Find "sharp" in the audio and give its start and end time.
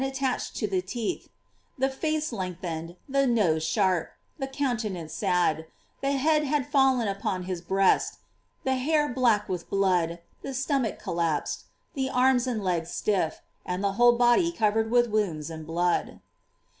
3.63-4.09